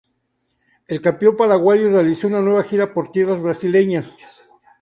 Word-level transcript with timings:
El 0.87 0.99
campeón 0.99 1.37
paraguayo 1.37 1.91
realizó 1.91 2.25
una 2.25 2.41
nueva 2.41 2.63
gira 2.63 2.91
por 2.91 3.11
tierras 3.11 3.39
brasileñas. 3.39 4.17